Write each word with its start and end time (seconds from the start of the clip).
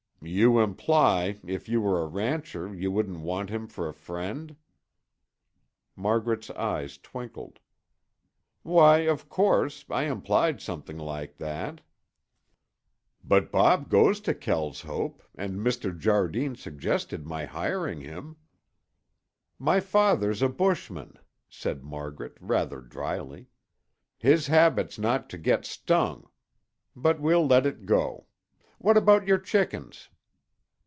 "You 0.23 0.59
imply, 0.59 1.39
if 1.43 1.67
you 1.67 1.81
were 1.81 1.99
a 1.99 2.05
rancher, 2.05 2.75
you 2.75 2.91
wouldn't 2.91 3.21
want 3.21 3.49
him 3.49 3.67
for 3.67 3.89
a 3.89 3.93
friend?" 3.93 4.55
Margaret's 5.95 6.51
eyes 6.51 6.99
twinkled. 6.99 7.57
"Why, 8.61 8.99
of 8.99 9.29
course, 9.29 9.83
I 9.89 10.03
implied 10.03 10.61
something 10.61 10.99
like 10.99 11.37
that." 11.37 11.81
"But 13.23 13.51
Bob 13.51 13.89
goes 13.89 14.19
to 14.21 14.35
Kelshope, 14.35 15.23
and 15.33 15.55
Mr. 15.55 15.97
Jardine 15.97 16.55
suggested 16.55 17.25
my 17.25 17.45
hiring 17.45 18.01
him." 18.01 18.35
"My 19.57 19.79
father's 19.79 20.43
a 20.43 20.49
bushman," 20.49 21.17
said 21.49 21.83
Margaret, 21.83 22.37
rather 22.39 22.79
dryly. 22.79 23.47
"His 24.19 24.45
habit's 24.45 24.99
not 24.99 25.31
to 25.31 25.39
get 25.39 25.65
stung; 25.65 26.29
but 26.95 27.19
we'll 27.19 27.47
let 27.47 27.65
it 27.65 27.87
go. 27.87 28.27
What 28.77 28.97
about 28.97 29.27
your 29.27 29.37
chickens?" 29.37 30.09